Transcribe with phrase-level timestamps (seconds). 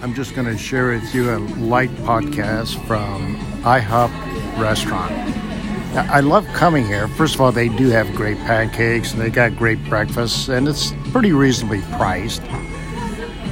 [0.00, 4.10] I'm just going to share with you a light podcast from IHOP
[4.56, 5.10] Restaurant.
[5.96, 7.08] I love coming here.
[7.08, 10.92] First of all, they do have great pancakes and they got great breakfast, and it's
[11.10, 12.42] pretty reasonably priced.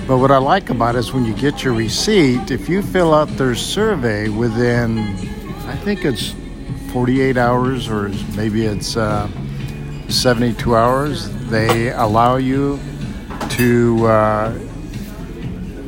[0.06, 3.12] But what I like about it is when you get your receipt, if you fill
[3.12, 5.00] out their survey within,
[5.66, 6.32] I think it's
[6.92, 9.28] 48 hours or maybe it's uh,
[10.08, 12.78] 72 hours, they allow you
[13.50, 14.58] to uh,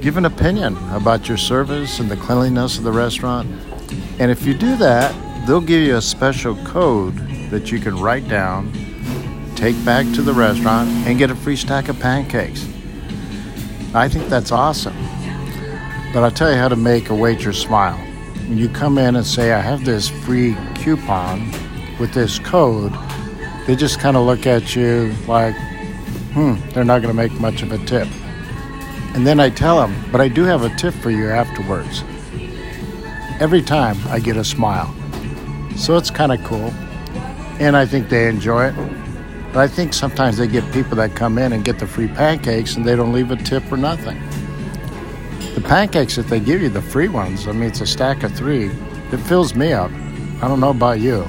[0.01, 3.49] give an opinion about your service and the cleanliness of the restaurant.
[4.19, 5.15] And if you do that,
[5.47, 7.17] they'll give you a special code
[7.51, 8.73] that you can write down,
[9.57, 12.65] take back to the restaurant, and get a free stack of pancakes.
[13.95, 14.97] I think that's awesome.
[16.13, 17.97] But I'll tell you how to make a waitress smile.
[18.49, 21.51] When you come in and say, I have this free coupon
[21.99, 22.93] with this code,
[23.67, 25.55] they just kind of look at you like,
[26.33, 28.09] hmm, they're not going to make much of a tip.
[29.15, 32.05] And then I tell them, but I do have a tip for you afterwards.
[33.41, 34.95] Every time I get a smile.
[35.77, 36.73] So it's kind of cool.
[37.61, 38.75] And I think they enjoy it.
[39.53, 42.77] But I think sometimes they get people that come in and get the free pancakes
[42.77, 44.21] and they don't leave a tip or nothing.
[45.55, 48.33] The pancakes that they give you, the free ones, I mean, it's a stack of
[48.37, 49.91] three, it fills me up.
[50.41, 51.27] I don't know about you.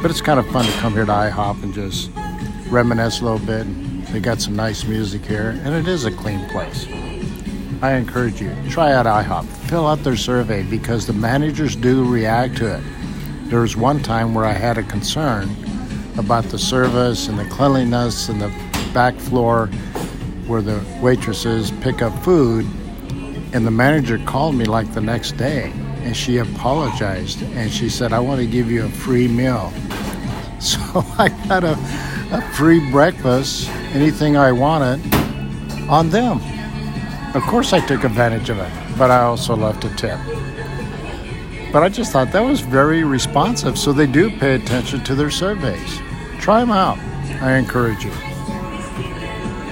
[0.00, 2.10] But it's kind of fun to come here to IHOP and just
[2.68, 3.66] reminisce a little bit.
[4.12, 6.86] They got some nice music here, and it is a clean place.
[7.82, 9.44] I encourage you, try out IHOP.
[9.68, 12.82] Fill out their survey because the managers do react to it.
[13.50, 15.54] There was one time where I had a concern
[16.16, 18.48] about the service and the cleanliness and the
[18.94, 19.66] back floor
[20.46, 22.66] where the waitresses pick up food.
[23.52, 25.72] And the manager called me like the next day
[26.04, 29.72] and she apologized and she said, I want to give you a free meal.
[30.60, 30.80] So
[31.18, 31.72] I got a,
[32.32, 35.00] a free breakfast, anything I wanted,
[35.88, 36.40] on them.
[37.34, 40.18] Of course, I took advantage of it, but I also left a tip.
[41.72, 45.30] But I just thought that was very responsive, so they do pay attention to their
[45.30, 46.00] surveys.
[46.38, 46.98] Try them out.
[47.42, 48.12] I encourage you.